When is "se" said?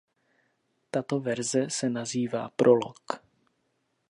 1.69-1.89